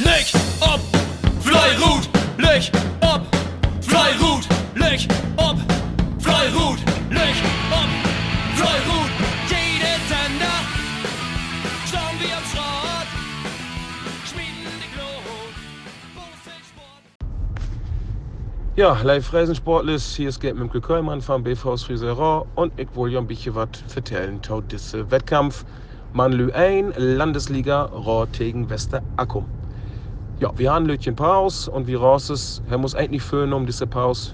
[0.00, 0.26] Leg
[0.60, 0.80] ob,
[1.40, 2.68] Fleirut, leg
[3.00, 3.22] ob,
[3.80, 5.56] Fleirut, leg ob,
[6.18, 6.78] Fleirut,
[7.10, 7.34] leg
[7.70, 7.88] ob,
[8.56, 9.10] Fleirut.
[9.48, 10.58] Jede Sender,
[11.86, 13.08] schauen wir am Schrott,
[14.26, 15.54] schmieden die Glut,
[18.74, 23.28] Ja, live Reisensportlis, hier ist Gerd Mimke Köllmann vom BV Friseurant und ich will ein
[23.28, 25.64] bisschen was vertellen diesem Wettkampf.
[26.14, 29.46] Manlü 1, Landesliga Rohr gegen Wester Akkum.
[30.40, 33.86] Ja, wir haben Lötchen Pause und wie raus ist, er muss eigentlich füllen, um diese
[33.86, 34.32] Pause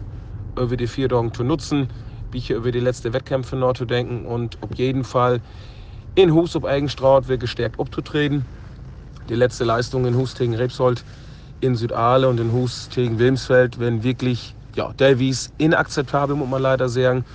[0.58, 1.88] über die vier Tage zu nutzen,
[2.30, 5.42] bisschen über die letzten Wettkämpfe noch zu denken und auf jeden Fall
[6.14, 8.46] in Hus auf Eigenstraut wird gestärkt aufzutreten.
[9.28, 11.04] Die letzte Leistung in Hus gegen Rebsold
[11.60, 16.88] in Südale und in Hus gegen Wilmsfeld werden wirklich, ja, Davies inakzeptabel, muss man leider
[16.88, 17.26] sagen.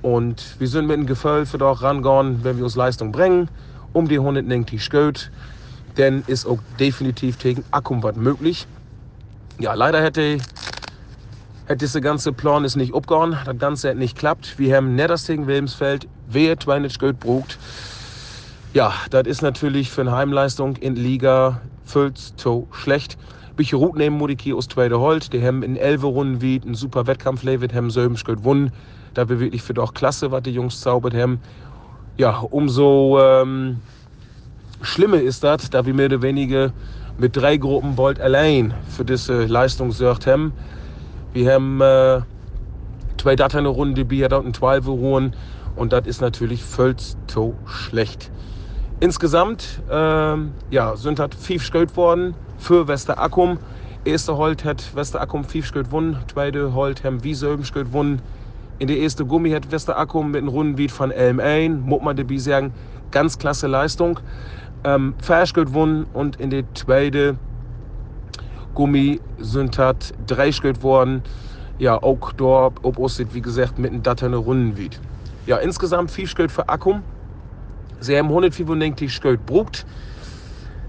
[0.00, 3.48] Und wir sind mit dem Gefühl für doch rangegangen, wenn wir uns Leistung bringen,
[3.92, 5.30] um die 190 Sköt,
[5.96, 8.66] dann ist auch definitiv gegen Akkum was möglich.
[9.58, 10.38] Ja, leider hätte,
[11.66, 14.54] hätte dieser ganze Plan ist nicht abgegangen, das Ganze hat nicht geklappt.
[14.58, 17.58] Wir haben nicht das gegen Wilmsfeld, wer 200 Sköt brucht.
[18.74, 23.18] Ja, das ist natürlich für eine Heimleistung in Liga viel zu schlecht.
[23.56, 27.06] Welche Routen nehmen Modiki aus Tweede Holt, die haben in 11 Runden wie ein super
[27.06, 28.72] Wettkampf Levet, haben selben gewonnen.
[29.12, 31.38] Da wir wirklich für doch klasse, was die Jungs zaubert haben.
[32.16, 33.80] Ja, umso ähm,
[34.82, 36.72] schlimmer ist das, da wir mehr oder weniger
[37.18, 40.52] mit drei Gruppen Volt allein für diese Leistung gesorgt haben.
[41.32, 42.20] Wir haben äh,
[43.16, 45.36] zwei Daten die hat in 12 Runden
[45.76, 48.30] und das ist natürlich voll zu schlecht.
[49.00, 53.58] Insgesamt ähm, ja, sind halt fünf Sköld worden für Wester Akkum.
[54.04, 58.20] Erste Holt hat Wester Akkum fünf Sköld gewonnen, zweite Holt haben wie selben Sköld gewonnen.
[58.78, 62.16] In der ersten Gummi hat Wester Akkum mit einem Rundenbeat von Elm ein, muss man
[62.16, 62.72] dabei sagen,
[63.12, 64.18] ganz klasse Leistung.
[64.84, 67.38] Ähm, Verschköld gewonnen und in der zweiten
[68.74, 70.50] Gummi sind halt drei
[70.82, 71.22] worden.
[71.78, 75.00] Ja, auch dort, ob es wie gesagt, mit einem Datterne Rundenbeat.
[75.46, 77.02] Ja, insgesamt fünf Sköld für Akkum.
[78.00, 79.84] Sie haben 195 Sköld brucht.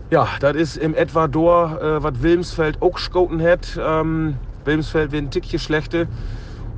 [0.09, 3.79] Ja, das ist im etwa dort, äh, was Wilmsfeld auch schoten hat.
[3.79, 4.35] Ähm,
[4.65, 6.07] Wilmsfeld wird ein Tickchen schlechter.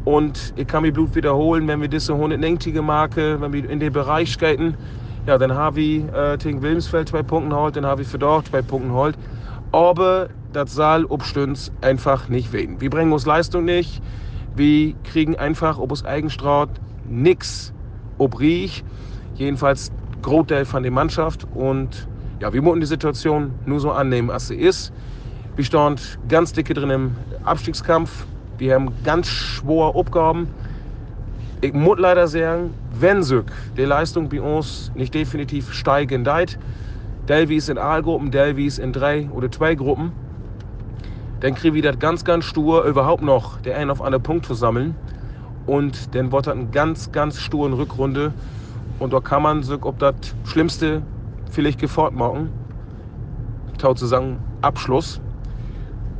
[0.05, 3.91] Und ich kann mich Blut wiederholen, wenn wir diese 190 Marke, wenn wir in den
[3.91, 4.75] Bereich skaten,
[5.25, 8.47] ja, dann habe ich äh, gegen Wilmsfeld zwei Punkte geholt, dann habe ich für dort
[8.47, 9.17] zwei Punkte geholt.
[9.71, 12.79] Aber das Saal obstünds einfach nicht wehen.
[12.79, 14.01] Wir bringen uns Leistung nicht.
[14.55, 16.69] Wir kriegen einfach ob aus Eigenstraut
[17.09, 17.73] nix
[18.17, 18.83] ob Riech.
[19.35, 19.91] Jedenfalls
[20.21, 21.45] Großteil von der Mannschaft.
[21.53, 22.07] Und
[22.39, 24.93] ja, wir mussten die Situation nur so annehmen, als sie ist.
[25.55, 28.25] Wir standen ganz dicke drin im Abstiegskampf.
[28.57, 30.47] Wir haben ganz schwere Aufgaben.
[31.65, 33.41] Ich muss leider sagen, wenn sich
[33.75, 36.59] die Leistung bei uns nicht definitiv steigen deit,
[37.27, 40.11] Delvis in A-Gruppen, Delvis in drei oder zwei Gruppen,
[41.39, 44.53] dann kriegen wir das ganz, ganz stur überhaupt noch der einen auf einen Punkt zu
[44.53, 44.95] sammeln.
[45.65, 48.31] Und dann wird das eine ganz, ganz sturen Rückrunde.
[48.99, 51.01] Und da kann man sich, ob das Schlimmste
[51.49, 52.51] vielleicht gefort machen.
[53.79, 55.19] Tau zu sagen, Abschluss.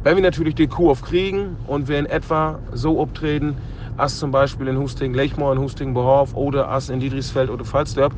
[0.02, 3.56] Wenn wir natürlich die Kuh aufkriegen und wir in etwa so auftreten,
[3.98, 8.14] als zum Beispiel in Husting Lechmoor, in Husting Behof oder als in Diedrichsfeld oder Falsterb,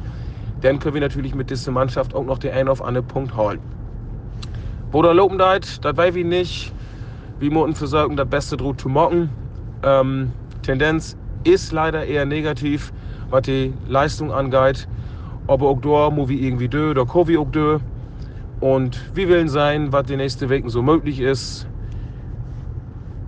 [0.61, 3.59] dann können wir natürlich mit dieser Mannschaft auch noch den einen auf einen Punkt holen.
[4.91, 6.73] Wo der Lopen deit, das weiß ich nicht.
[7.39, 9.29] Wir müssen versuchen, das Beste draus zu machen.
[9.83, 10.31] Ähm,
[10.63, 12.91] Tendenz ist leider eher negativ,
[13.29, 14.88] was die Leistung angeht.
[15.47, 17.79] Aber auch da muss irgendwie dö, kann wir auch dö.
[18.59, 21.67] Und wir wollen sein, was die nächsten Wochen so möglich ist.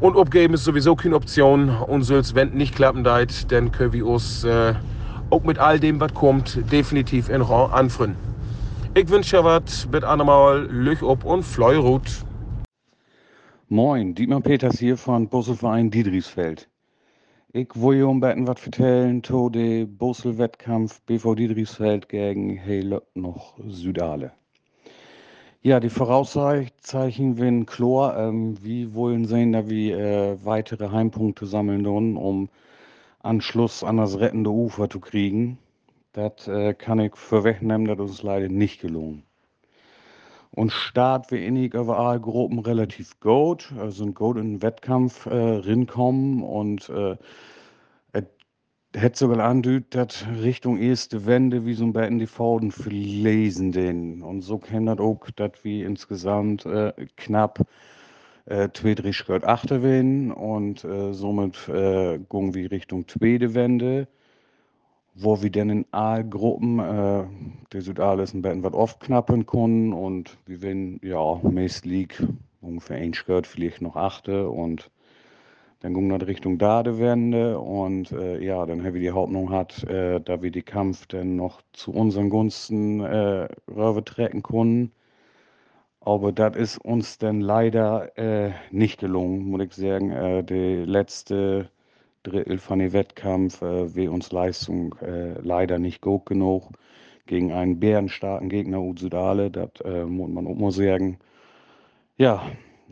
[0.01, 1.69] Und abgeben ist sowieso keine Option.
[1.69, 4.73] Und es, wenn nicht klappen deit, dann können wir uns äh,
[5.29, 8.17] auch mit all dem, was kommt, definitiv in Rang anfreunden.
[8.93, 12.23] Ich wünsche ja was, mit einmal Lüch ob und Fleurut.
[13.67, 16.69] Moin, Dietmar Peters hier von Busselverein Diedrichsfeld.
[17.51, 24.31] Ich will um betten was vertellen zu dem Bussel-Wettkampf BV Diedrichsfeld gegen Heile noch Südale.
[25.61, 31.85] Ja, die Vorauszeichen wenn Chlor, ähm, wir wollen sehen, dass wir äh, weitere Heimpunkte sammeln
[32.15, 32.47] um
[33.19, 35.57] Anschluss an das rettende Ufer zu kriegen.
[36.13, 39.23] Das äh, kann ich vorwegnehmen, das ist uns leider nicht gelungen.
[40.51, 45.35] Und Start wie innig überall Gruppen relativ gut, also ein gut in den Wettkampf äh,
[45.35, 47.17] rinkommen und äh,
[48.95, 49.39] hätte sogar
[49.91, 54.21] dass Richtung erste Wende wie so ein Betten die Faden verlesen den.
[54.23, 57.65] Und so kennt das auch, dass wir insgesamt äh, knapp
[58.45, 60.31] äh, zwei Schritt achte werden.
[60.31, 64.07] Und äh, somit äh, gehen wir Richtung zweite Wende,
[65.13, 67.23] wo wir dann in A-Gruppen, äh,
[67.73, 69.93] die Südal ist ein bisschen was oft knappen können.
[69.93, 72.23] Und wir werden, ja, meist liegt
[72.61, 74.49] ungefähr ein Skirt, vielleicht noch achte.
[74.49, 74.89] Und
[75.81, 80.19] dann ging das Richtung Dadewende und äh, ja, dann haben wir die Hoffnung hat, äh,
[80.19, 84.91] da wir die Kampf dann noch zu unseren Gunsten äh, rüber trecken konnten.
[86.01, 90.11] Aber das ist uns dann leider äh, nicht gelungen, muss ich sagen.
[90.11, 91.69] Äh, die letzte
[92.23, 96.71] Drittel von dem Wettkampf äh, wie uns Leistung äh, leider nicht gut genug
[97.25, 101.19] gegen einen bärenstarken Gegner Utsudale, das äh, muss man auch mal sagen.
[102.17, 102.43] Ja,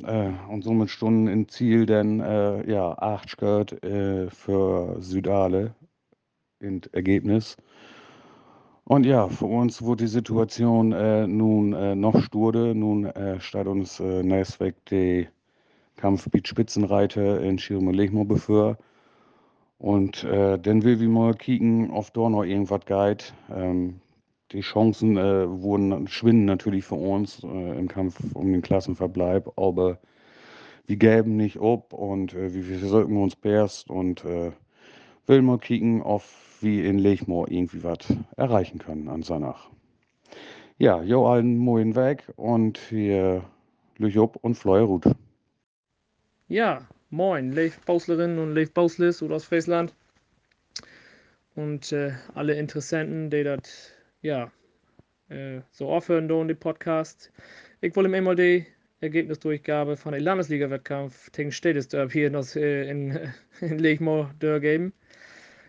[0.04, 5.76] äh, und somit Stunden im Ziel dann äh, ja, acht Skirt äh, für Südale
[6.60, 7.58] im Ergebnis.
[8.84, 12.74] Und ja, für uns wurde die Situation äh, nun äh, noch sturder.
[12.74, 15.28] Nun äh, statt uns äh, nächstweg die
[15.98, 18.78] Kampfgebiet Spitzenreiter in Schirme-Lechmo bevor.
[19.78, 23.34] Und äh, dann will wir mal kicken, da noch irgendwas geht.
[23.54, 24.00] Ähm,
[24.52, 30.00] die Chancen äh, wurden, schwinden natürlich für uns äh, im Kampf um den Klassenverbleib, aber
[30.86, 34.52] wir geben nicht ab und äh, wir sollten uns bärst und äh,
[35.26, 36.24] will mal kicken, ob
[36.62, 38.00] wir in Lechmoor irgendwie was
[38.38, 39.70] erreichen können an Sanach.
[40.78, 43.44] Ja, jo allen moin weg und wir
[43.98, 45.06] lüch ob und Fleuerut.
[46.48, 49.94] Ja, moin, Leif Bauslerinnen und Leif Bauslis aus Friesland
[51.56, 53.92] und äh, alle Interessenten, die das
[54.22, 54.52] ja,
[55.30, 57.32] äh, so aufhören in den Podcast.
[57.82, 58.66] Ich wollte einmal die
[59.02, 63.20] Ergebnisdurchgabe von der Landesliga-Wettkampf gegen Städtesdorp hier noch äh, in,
[63.62, 64.94] in Lechmoor geben.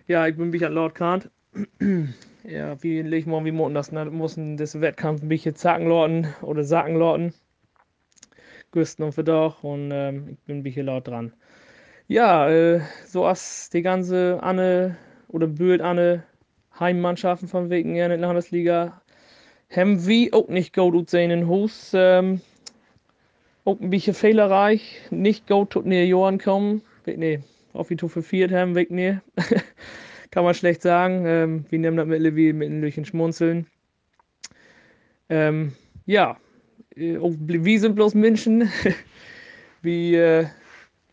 [0.06, 1.30] Ja, ich bin Bichard Lord Kant.
[2.44, 6.28] ja, wie in Lechmoor, wie mussten das, ne, mussten das Wettkampf ein bisschen zacken lorten
[6.40, 7.34] oder sacken lorten.
[8.70, 11.32] Güsten und Verdach und ähm, ich bin ein bisschen laut dran.
[12.06, 14.96] Ja, äh, so als die ganze Anne
[15.28, 16.24] oder Bühlt Anne
[16.80, 19.00] Heimmannschaften von wegen in der Landesliga
[19.70, 21.92] haben wir auch nicht gut sehen in Hus.
[21.94, 22.40] Ähm,
[23.64, 26.82] auch ein bisschen fehlerreich, nicht gut tut näher Johann kommen.
[27.04, 27.40] Nee,
[27.72, 29.22] auf wie für viert haben weg näher.
[30.30, 31.24] Kann man schlecht sagen.
[31.26, 33.66] Ähm, wir nehmen das mittlerweile wie mit ein Schmunzeln.
[35.28, 35.72] Ähm,
[36.06, 36.36] ja,
[36.96, 38.70] äh, wir sind bloß Menschen.
[39.82, 40.46] wir äh,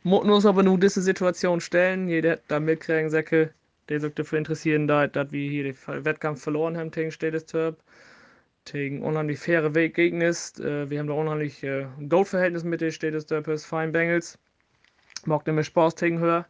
[0.04, 2.08] mussten uns aber nur diese Situation stellen.
[2.08, 3.54] Jeder da mitkriegen, Säcke
[3.90, 7.78] der sich dafür interessieren, dass wir hier den Wettkampf verloren haben gegen Städtestorp.
[8.66, 10.60] Gegen unheimlich faire gegen ist.
[10.60, 14.40] Äh, wir haben da unheimlich äh, ein Goldverhältnis mit den Städtestorpers Fine Bengals.
[15.26, 16.48] Mag nämlich Spaß gegen höher.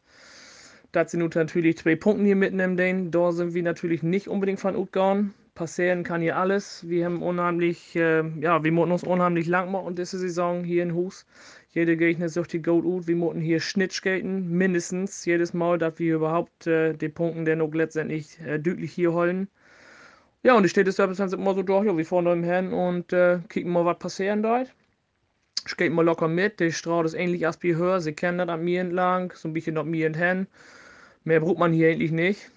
[0.93, 3.11] Da sie nun natürlich zwei Punkte hier mitnehmen, den.
[3.11, 5.33] Da sind wir natürlich nicht unbedingt von Utgauen.
[5.55, 6.87] Passieren kann hier alles.
[6.87, 10.93] Wir haben unheimlich, äh, ja, wir mussten uns unheimlich lang machen diese Saison hier in
[10.93, 11.25] Hus.
[11.75, 13.05] Jeder Gegner sucht die Gold ut.
[13.05, 17.73] Wir mussten hier Schnitt mindestens jedes Mal, dass wir überhaupt äh, die Punkte dann auch
[17.73, 19.49] letztendlich äh, deutlich hier holen.
[20.41, 23.11] Ja, und die Städte sind immer so durch, ja, wir fahren da im Herrn und
[23.11, 24.73] äh, kicken mal, was passieren dort.
[25.67, 28.63] Skaten mal locker mit, die Straße ist ähnlich als wie höher, sie kennen das an
[28.63, 30.47] mir entlang, so ein bisschen noch mir entlang.
[31.25, 32.51] Mehr braucht man hier eigentlich nicht.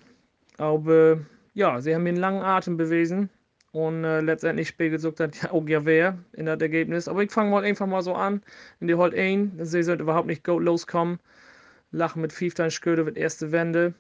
[0.59, 1.19] Aber
[1.55, 3.31] ja, sie haben mir einen langen Atem bewiesen.
[3.73, 7.09] Und äh, letztendlich spiegelt sich das auch ja wer in das Ergebnis.
[7.09, 8.43] Aber ich fange mal einfach mal so an.
[8.81, 11.19] Und die holt ein, sie sollte überhaupt nicht loskommen.
[11.91, 13.95] Lachen mit Fiefstein Sköde wird erste Wende.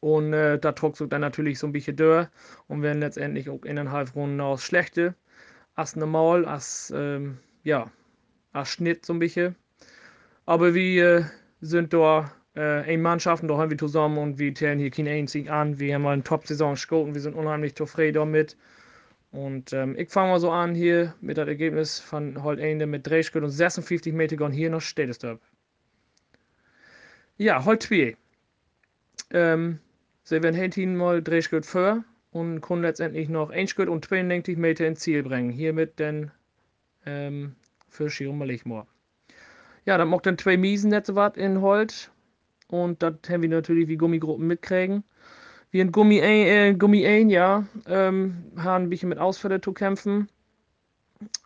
[0.00, 2.28] Und äh, da trug sich dann natürlich so ein bisschen durch.
[2.68, 5.14] Und werden letztendlich auch innerhalb Runden aus schlechte.
[5.74, 7.90] As ne Maul, as, ähm, ja,
[8.52, 9.56] as Schnitt so ein bisschen.
[10.46, 11.24] Aber wir äh,
[11.60, 15.08] sind da äh, eine Mannschaft und da haben wir zusammen und wir teilen hier keinen
[15.08, 15.78] einzigen an.
[15.78, 18.56] Wir haben mal eine Top-Saison und wir sind unheimlich zufrieden damit.
[19.30, 23.06] Und ähm, ich fange mal so an hier mit dem Ergebnis von heute Ende mit
[23.06, 25.38] 30 und 56 Meter und hier noch steht es da.
[27.36, 28.16] Ja, heute zwei.
[29.30, 29.78] Ähm,
[30.24, 35.00] sie werden hinten mal 30 vor und können letztendlich noch 1 und 92 Meter ins
[35.00, 35.50] Ziel bringen.
[35.50, 36.30] Hiermit dann
[37.04, 37.56] ähm,
[37.90, 38.86] für Schirum Lichmoor.
[39.84, 42.10] Ja, dann macht dann zwei Miesen nicht so was in Holz.
[42.68, 45.04] Und das haben wir natürlich wie Gummigruppen mitkriegen.
[45.70, 50.28] Wir in Gummi, äh, Gummi 1, ja, ähm, haben ein bisschen mit Ausfälle zu kämpfen.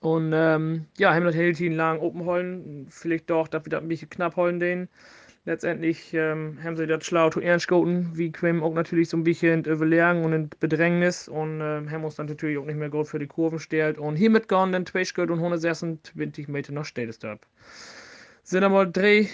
[0.01, 2.87] Und ähm, ja, haben das Team lang open holen.
[2.91, 4.89] Vielleicht doch, dass wir das ein bisschen knapp holen den.
[5.47, 9.25] Letztendlich ähm, haben sie das schlau zu ernst gehalten, wie Quim auch natürlich so ein
[9.25, 12.91] bisschen in Überlegung und in Bedrängnis und ähm, haben uns dann natürlich auch nicht mehr
[12.91, 13.97] gut für die Kurven stellt.
[13.97, 17.41] Und hiermit gehen dann 2 und 126 Meter noch es dort.
[18.43, 19.29] Sind einmal drei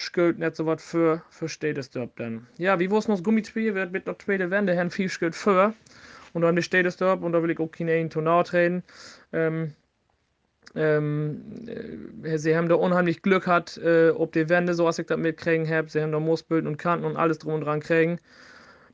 [0.00, 2.46] Schuld nicht so was für, versteht es dort dann.
[2.56, 5.74] Ja, wie wussten das Gummispiel wird mit der zweiten Wende Herrn viel Schuld für.
[6.32, 8.82] Und dann steht es dort und da will ich auch keine nahe treten.
[9.32, 9.74] Ähm,
[10.74, 11.66] ähm,
[12.22, 15.16] äh, sie haben da unheimlich Glück hat, äh, ob die Wände, so was ich da
[15.16, 15.88] mitkriegen habe.
[15.90, 18.20] Sie haben da Moosböden und Kanten und alles drum und dran kriegen.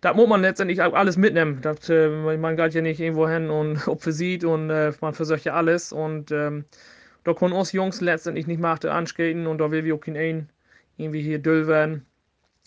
[0.01, 1.61] da muss man letztendlich alles mitnehmen.
[1.63, 5.45] Das, äh, man geht ja nicht irgendwo hin und ob sieht und äh, man versucht
[5.45, 5.93] ja alles.
[5.93, 6.65] Und ähm,
[7.25, 10.49] da können uns Jungs letztendlich nicht machen anskaten und da will wir auch kein
[10.97, 12.07] irgendwie hier düll werden.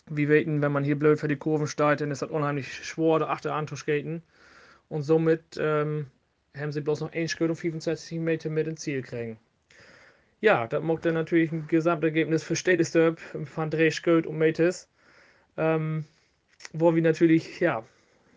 [0.07, 3.19] Wie weten, wenn man hier blöd für die Kurven steigt, dann ist das unheimlich schwer,
[3.19, 4.24] da achte anzuskaten.
[4.88, 6.07] Und somit ähm,
[6.57, 9.38] haben sie bloß noch ein Schritt und 65 Meter mit ins Ziel kriegen.
[10.41, 14.88] Ja, das macht dann natürlich ein Gesamtergebnis für Städtestorp von drei Schritt und Meters.
[15.57, 16.05] Ähm,
[16.74, 17.83] wo wir natürlich, ja,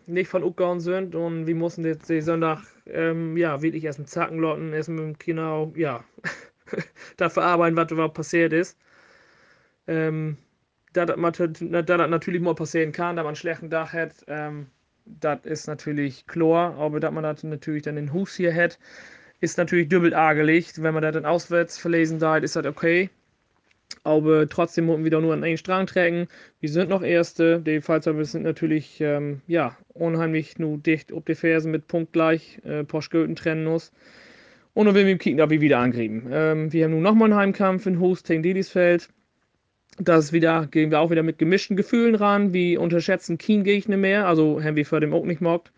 [0.05, 4.09] nicht von umgehauen sind und wir mussten jetzt den Sonntag, ähm, ja, wirklich erst mit
[4.09, 6.03] Zacken lotten, erst mit dem Kino, ja,
[7.17, 8.77] da verarbeiten, was überhaupt passiert ist.
[9.87, 10.37] Ähm,
[10.93, 14.67] da das natürlich mal passieren kann, da man einen schlechten Dach hat, ähm,
[15.05, 18.79] das ist natürlich klar, aber dass man natürlich dann in Hus hier hat,
[19.41, 20.71] ist natürlich doppelt ärgerlich.
[20.81, 23.09] Wenn man das dann auswärts verlesen da, ist das okay.
[24.03, 26.27] Aber trotzdem mussten wir da nur an einen Strang tragen.
[26.61, 27.59] Wir sind noch Erste.
[27.59, 32.61] Die Fallzeuge sind natürlich ähm, ja, unheimlich nur dicht auf die Fersen mit punktgleich.
[32.63, 33.91] Äh, Porsche trennen muss.
[34.73, 36.27] Und dann will wir kicken, ob wir wieder angreifen.
[36.31, 39.09] Ähm, wir haben nun nochmal einen Heimkampf in Host gegen Didisfeld.
[39.99, 42.53] Das wieder, gehen wir auch wieder mit gemischten Gefühlen ran.
[42.53, 44.27] Wir unterschätzen keinen Gegner mehr.
[44.27, 45.71] Also haben wir vor dem auch nicht mockt.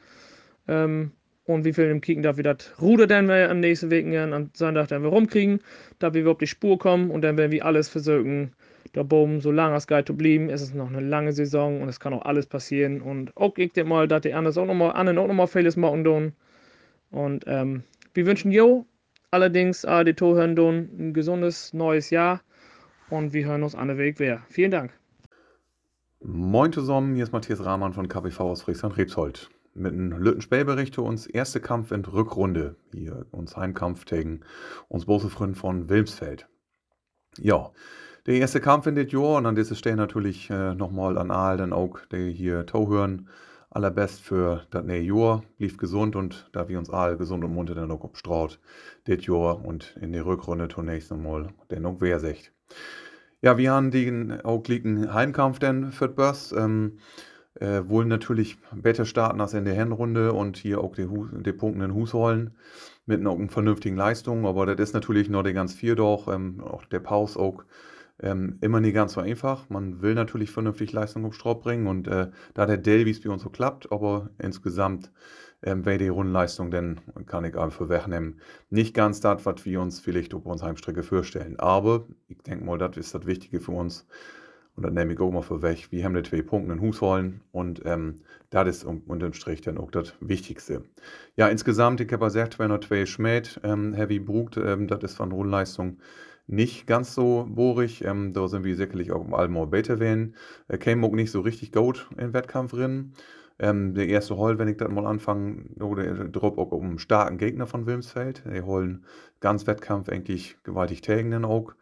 [0.67, 1.11] Ähm,
[1.45, 4.49] und wie viel im Kicken darf wir das Ruder dann wir am nächsten Weg am
[4.53, 5.59] Sonntag dann wir rumkriegen,
[5.99, 8.53] da wir auf die Spur kommen und dann werden wir alles versuchen,
[8.93, 10.49] da oben so lange als Guide zu bleiben.
[10.49, 13.01] Es ist noch eine lange Saison und es kann auch alles passieren.
[13.01, 16.03] Und auch ich denke mal, dass die anderen auch nochmal, anderen auch nochmal vieles machen
[16.03, 16.33] tun.
[17.11, 18.85] Und ähm, wir wünschen Jo
[19.29, 22.41] allerdings äh, die Torhören ein gesundes neues Jahr
[23.09, 24.43] und wir hören uns der Weg wer.
[24.49, 24.91] Vielen Dank.
[26.19, 31.59] Moin zusammen, hier ist Matthias Rahmann von KWV aus Friesland-Rebsold mit einem Lüttenspelbericht uns erste
[31.59, 32.77] Kampf in Rückrunde.
[32.93, 34.39] Hier uns Heimkampf gegen
[34.87, 36.47] uns große Freund von Wilmsfeld.
[37.37, 37.71] Ja,
[38.25, 41.57] der erste Kampf in das Jahr und an dieser Stelle natürlich äh, nochmal an Aal,
[41.57, 43.29] dann auch der hier Tauhören.
[43.75, 47.75] Allerbest für das neue Jahr, lief gesund und da wir uns Aal gesund und munter
[47.75, 48.57] dann auch obstraut,
[49.03, 52.53] das Jahr und in der Rückrunde zunächst einmal der noch wer sagt.
[53.41, 56.53] Ja, wir haben den auch Heimkampf denn für Börs.
[56.53, 56.99] Ähm,
[57.55, 61.07] äh, wollen natürlich besser starten als in der Hinrunde und hier auch die,
[61.45, 62.55] die Punkte in Hus holen
[63.05, 64.45] mit einer vernünftigen Leistung.
[64.45, 67.65] Aber das ist natürlich noch der ganz viel doch, ähm, auch der Pause auch
[68.21, 69.69] ähm, immer nicht ganz so einfach.
[69.69, 73.43] Man will natürlich vernünftig Leistung auf Straub bringen und äh, da der Delvis bei uns
[73.43, 75.11] so klappt, aber insgesamt
[75.63, 78.39] ähm, wäre die Rundenleistung, dann kann ich einfach wegnehmen.
[78.69, 81.59] Nicht ganz das, was wir uns vielleicht auf unserer Heimstrecke vorstellen.
[81.59, 84.07] Aber ich denke mal, das ist das Wichtige für uns.
[84.75, 85.87] Und dann nehme ich auch mal für weg.
[85.91, 89.77] Wir haben die zwei Punkte in Hus holen und ähm, das ist unterm Strich dann
[89.77, 90.83] auch das Wichtigste.
[91.37, 95.99] Ja, insgesamt, ich habe gesagt, 202 Schmäht, ähm, Heavy Brugt, ähm, das ist von Rundleistung
[96.47, 98.03] nicht ganz so bohrig.
[98.03, 100.35] Ähm, da sind wir sicherlich auch mal besser werden.
[100.67, 103.13] Äh, käme auch nicht so richtig gut in Wettkampfrennen.
[103.57, 107.37] Ähm, der erste Hol, wenn ich das mal anfange, oder drauf auch um einen starken
[107.37, 108.43] Gegner von Wilmsfeld.
[108.45, 109.05] Die holen
[109.39, 111.73] ganz Wettkampf eigentlich gewaltig tägen dann auch.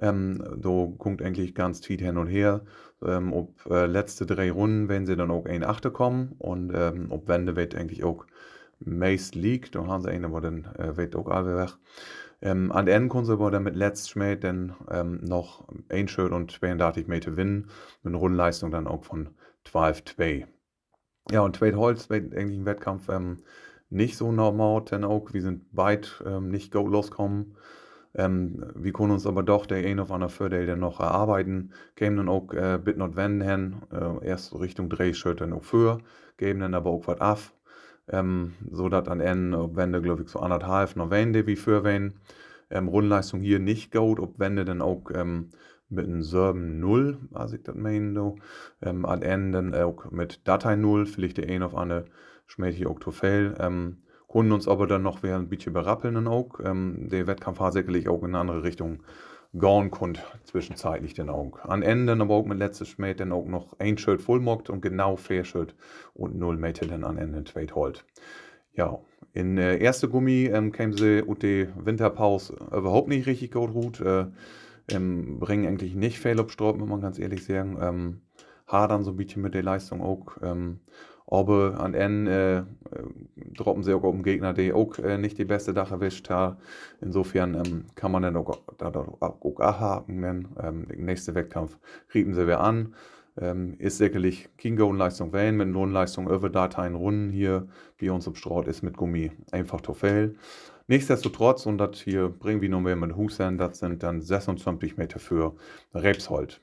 [0.00, 2.62] Ähm, da kommt eigentlich ganz tief hin und her.
[3.02, 7.06] Ähm, ob äh, letzte drei Runden, wenn sie dann auch ein Achte kommen und ähm,
[7.10, 8.26] ob Wende wird eigentlich auch
[8.86, 11.76] meist liegt, da haben sie einen, aber dann äh, wird auch alle weg.
[12.42, 16.08] Ähm, an der Ende können sie aber dann mit letzt Schmäh dann ähm, noch ein
[16.08, 17.68] Schritt und 32 Meter gewinnen,
[18.02, 19.30] mit einer Rundenleistung dann auch von
[19.66, 20.46] 12-2.
[21.30, 23.38] Ja, und Trade Holz eigentlich im Wettkampf ähm,
[23.88, 27.56] nicht so normal, denn auch wir sind weit ähm, nicht go loskommen.
[28.14, 32.28] Ähm, wir können uns aber doch der ein oder andere Vorteil noch erarbeiten, geben dann
[32.28, 35.98] auch äh, bit not wenden hin, äh, erst Richtung Drehschritt dann auch für,
[36.36, 37.38] geben dann aber auch was ab,
[38.08, 42.14] ähm, so dass an Ende Wende, glaube ich, so anderthalb noch wende wie für wenn.
[42.70, 45.50] Ähm, Rundleistung hier nicht gut, ob Wende dann auch ähm,
[45.88, 48.34] mit einem Serben 0, was ich das meine,
[48.82, 52.06] ähm, an Ende dann auch mit Datei 0, vielleicht der ein auf eine
[52.46, 53.54] schmäht hier viel.
[53.58, 56.58] Ähm, konnten uns aber dann noch ein bisschen berappeln auch.
[56.64, 59.02] Ähm, der Wettkampf war sicherlich auch in eine andere Richtung
[59.90, 61.64] konnte, zwischenzeitlich dann auch.
[61.64, 65.16] An Ende aber auch mit letztes Schmäht dann auch noch ein Schild vollmockt und genau
[65.16, 65.74] vier Schild
[66.14, 68.04] und null Meter dann an Ende zweit holt.
[68.74, 68.98] Ja,
[69.32, 74.26] in äh, erste Gummi ähm, kämen sie und die Winterpause überhaupt nicht richtig gut Äh,
[74.88, 77.78] ähm, bringen eigentlich nicht viel abstraub, muss man ganz ehrlich sagen.
[77.80, 78.20] Ähm,
[78.66, 80.36] hadern so ein bisschen mit der Leistung auch.
[80.42, 80.80] Ähm,
[81.26, 83.02] aber an Ende äh, äh,
[83.54, 86.58] droppen sie auch auf den Gegner, der auch äh, nicht die beste Dach erwischt hat.
[87.00, 90.22] Insofern ähm, kann man dann auch, da, da auch abhaken.
[90.22, 91.78] Denn, ähm, nächste Wettkampf
[92.12, 92.94] rieben sie wieder an.
[93.40, 97.66] Ähm, ist sicherlich kein Leistung wählen mit Lohnleistung über Dateien Runden hier,
[97.98, 100.36] wie uns im Straut ist mit Gummi einfach zu viel.
[100.86, 105.18] Nichtsdestotrotz, und das hier bringen wir nur mehr mit Husen, das sind dann 26 Meter
[105.18, 105.56] für
[105.94, 106.60] Rebshold.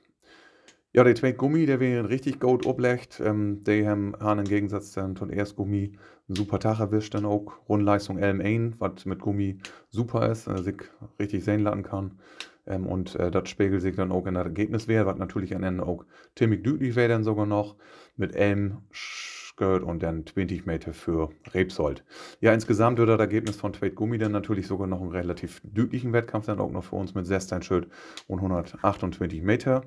[0.94, 3.18] Ja, der zweite Gummi, der wäre richtig gut oblegt.
[3.24, 5.92] Ähm, die haben, im Gegensatz dann zum ersten Gummi
[6.28, 9.56] einen super Tag erwischt, dann auch Rundleistung LM1, was mit Gummi
[9.88, 10.76] super ist, äh, sich
[11.18, 12.18] richtig sehen lassen kann.
[12.66, 15.86] Ähm, und äh, das spiegelt sich dann auch in der Ergebniswert, was natürlich am Ende
[15.86, 16.04] auch
[16.36, 17.76] ziemlich deutlich wäre dann sogar noch
[18.16, 22.04] mit Elm, Skirt und dann 20 Meter für Rebsold.
[22.40, 26.12] Ja, insgesamt wird das Ergebnis von Trade Gummi dann natürlich sogar noch einen relativ deutlichen
[26.12, 27.88] Wettkampf dann auch noch für uns mit 16 Schild
[28.28, 29.84] und 128 Meter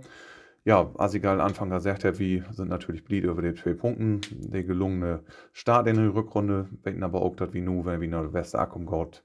[0.66, 4.22] ja, Asigal Anfang gesagt hat, wie sind natürlich blieb über die zwei Punkten.
[4.32, 8.34] Der gelungene Start in der Rückrunde, wenn aber auch das wie nu, wenn wir nach
[8.34, 9.24] Westakum geht,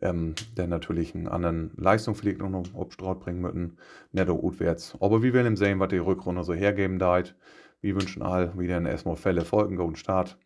[0.00, 3.78] ähm, der natürlich einen anderen Leistung vielleicht noch auf Straut bringen müssen,
[4.12, 4.96] netto utwärts.
[5.00, 7.34] Aber wie wollen sehen, was die Rückrunde so hergeben deit.
[7.80, 10.38] Wir wünschen all wieder erstmal Fälle folgen, guten Start.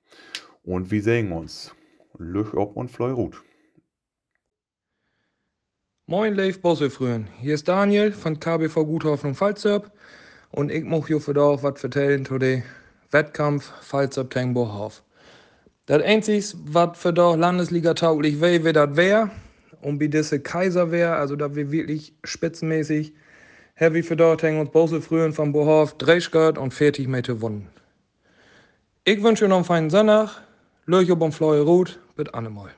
[0.62, 1.75] Und wir sehen uns.
[2.16, 3.42] Lüch ob und Fleu Ruth.
[6.06, 9.92] Moin Leif Bossefrühen, hier ist Daniel von KBV Guthoffnung Pfalzerb.
[10.52, 12.62] Und ich möchte euch auch was erzählen zu dem
[13.11, 15.02] Wettkampf ab Bohauf.
[15.87, 19.30] Das Einzige, was für da Landesliga tauglich wäre, wäre das wäre.
[19.80, 23.14] Und wie diese Kaiser wäre, also da wir wirklich spitzenmäßig,
[23.75, 27.69] heavy für dort hängen uns Bose frühen von Bohauf, Dreischgard und 40 Meter Wunden.
[29.04, 30.42] Ich wünsche euch noch einen feinen Sonntag.
[30.87, 32.71] Löch ob und Fleuer Ruth, mit Annemal.